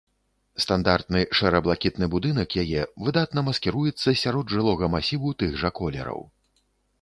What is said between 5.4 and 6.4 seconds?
тых жа колераў.